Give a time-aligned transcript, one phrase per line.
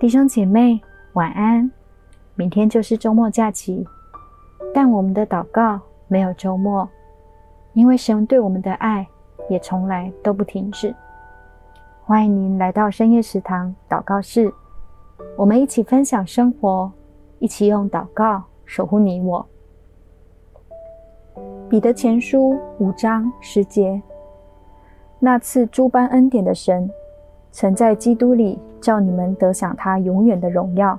[0.00, 0.80] 弟兄姐妹，
[1.12, 1.70] 晚安。
[2.34, 3.86] 明天就是周末假期，
[4.72, 5.78] 但我们的祷告
[6.08, 6.88] 没有周末，
[7.74, 9.06] 因为神对我们的爱
[9.50, 10.94] 也从来都不停止。
[12.02, 14.50] 欢迎您来到深夜食堂祷告室，
[15.36, 16.90] 我们一起分享生活，
[17.38, 19.46] 一起用祷告守护你我。
[21.68, 24.00] 彼得前书五章十节，
[25.18, 26.90] 那赐诸般恩典的神，
[27.52, 30.98] 曾在基督里叫你们得享他永远的荣耀。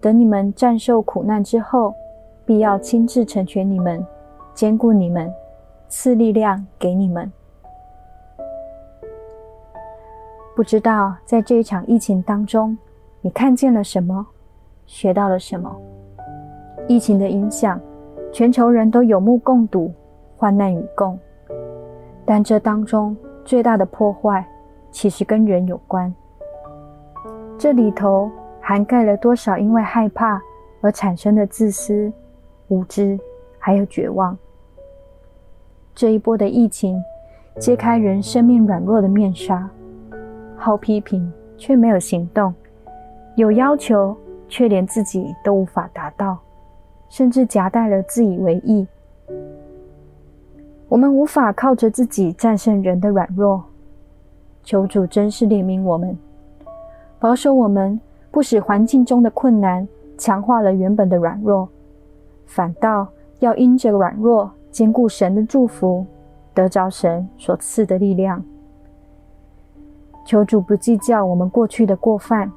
[0.00, 1.94] 等你们战胜苦难之后，
[2.44, 4.04] 必要亲自成全你们，
[4.54, 5.32] 坚固你们，
[5.88, 7.30] 赐力量给你们。
[10.54, 12.76] 不知道在这一场疫情当中，
[13.20, 14.26] 你看见了什么，
[14.86, 15.74] 学到了什么？
[16.86, 17.80] 疫情的影响，
[18.32, 19.92] 全球人都有目共睹，
[20.36, 21.18] 患难与共。
[22.24, 24.46] 但这当中最大的破坏，
[24.90, 26.14] 其实跟人有关。
[27.58, 28.30] 这里头。
[28.68, 30.42] 涵盖了多少因为害怕
[30.80, 32.12] 而产生的自私、
[32.66, 33.16] 无知，
[33.60, 34.36] 还有绝望。
[35.94, 37.00] 这一波的疫情
[37.60, 39.70] 揭开人生命软弱的面纱，
[40.56, 42.52] 好批评却没有行动，
[43.36, 44.16] 有要求
[44.48, 46.36] 却连自己都无法达到，
[47.08, 48.84] 甚至夹带了自以为意。
[50.88, 53.64] 我们无法靠着自己战胜人的软弱，
[54.66, 56.14] 求主真是怜悯我们，
[57.18, 57.98] 保守我们。
[58.28, 61.66] 不使环境中的困难强化了原本的软弱，
[62.44, 63.08] 反倒
[63.38, 66.04] 要因着软弱坚固神的祝福，
[66.52, 68.44] 得着神所赐的力量。
[70.26, 72.52] 求主不计较我们过去的过犯，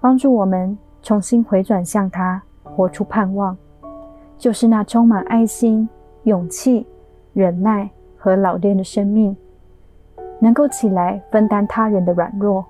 [0.00, 3.54] 帮助我们重新回转向他，活出盼望，
[4.38, 5.86] 就是那充满爱心、
[6.22, 6.86] 勇气、
[7.34, 9.36] 忍耐和老练的生命，
[10.40, 12.64] 能够起来分担他人的软弱。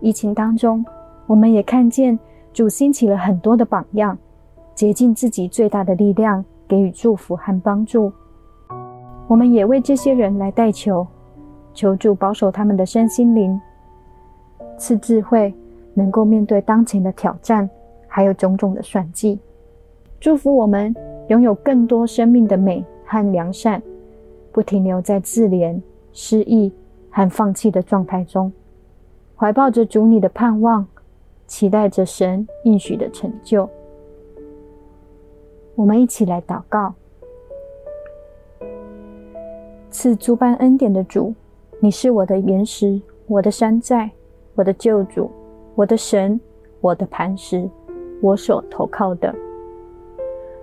[0.00, 0.84] 疫情当中，
[1.26, 2.18] 我们也看见
[2.52, 4.16] 主兴起了很多的榜样，
[4.74, 8.12] 竭尽自己最大的力量给予祝福和帮助。
[9.26, 11.06] 我们也为这些人来代求，
[11.74, 13.60] 求主保守他们的身心灵，
[14.76, 15.52] 赐智慧，
[15.94, 17.68] 能够面对当前的挑战，
[18.06, 19.38] 还有种种的算计。
[20.20, 20.94] 祝福我们
[21.28, 23.82] 拥有更多生命的美和良善，
[24.50, 25.78] 不停留在自怜、
[26.12, 26.72] 失意
[27.10, 28.52] 和放弃的状态中。
[29.36, 30.86] 怀抱着主你的盼望，
[31.46, 33.68] 期待着神应许的成就。
[35.76, 36.92] 我们一起来祷告：
[39.90, 41.32] 赐诸般恩典的主，
[41.78, 44.10] 你是我的岩石，我的山寨，
[44.56, 45.30] 我的救主，
[45.76, 46.40] 我的神，
[46.80, 47.70] 我的磐石，
[48.20, 49.32] 我所投靠的。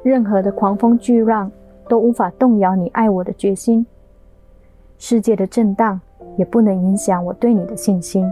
[0.04, 1.50] 任何的狂风巨浪
[1.88, 3.86] 都无法动摇你爱我的决心，
[4.98, 6.00] 世界的震荡
[6.38, 8.26] 也不能影响我对你的信心。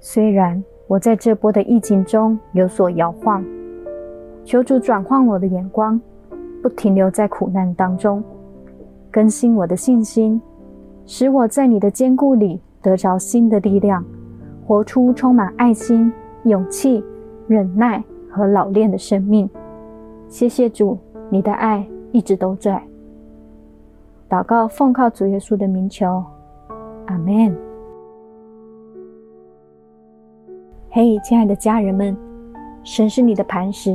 [0.00, 3.44] 虽然我在这波的疫情中有所摇晃，
[4.44, 6.00] 求主转换我的眼光，
[6.62, 8.22] 不停留在苦难当中，
[9.10, 10.40] 更新我的信心，
[11.06, 14.04] 使我在你的坚固里得着新的力量，
[14.66, 16.12] 活出充满爱心、
[16.44, 17.02] 勇气、
[17.46, 19.48] 忍耐和老练的生命。
[20.28, 20.98] 谢谢主，
[21.30, 22.82] 你的爱一直都在。
[24.32, 26.24] 祷告奉靠主耶稣的名求，
[27.04, 27.54] 阿门。
[30.88, 32.16] 嘿，hey, 亲爱的家人们，
[32.82, 33.94] 神是你的磐石，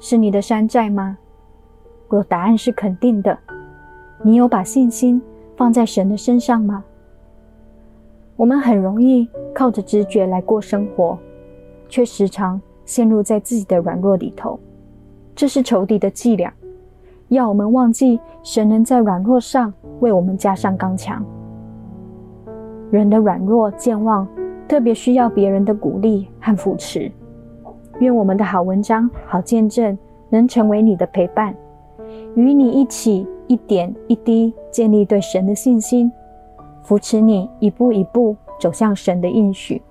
[0.00, 1.16] 是你的山寨吗？
[2.08, 3.38] 若答案是肯定的，
[4.24, 5.22] 你有把信心
[5.56, 6.82] 放在神的身上吗？
[8.34, 11.16] 我们很容易靠着直觉来过生活，
[11.88, 14.58] 却时常陷入在自己的软弱里头。
[15.36, 16.52] 这是仇敌的伎俩，
[17.28, 21.24] 要我们忘记神能在软弱上为我们加上刚强。
[22.90, 24.26] 人的软弱健忘，
[24.68, 27.10] 特别需要别人的鼓励和扶持，
[27.98, 29.98] 愿我们的好文章、好见证
[30.30, 31.54] 能成为你的陪伴，
[32.36, 36.10] 与你一起一点一滴建立对神的信心，
[36.84, 39.82] 扶持你一步一步走向神的应许。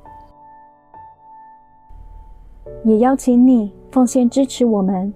[2.85, 5.13] 也邀请你奉献支持我们，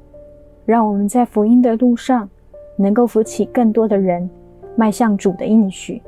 [0.70, 2.30] 让我们在福音的路上
[2.78, 4.30] 能够扶起更多的人，
[4.76, 6.00] 迈向主的应许。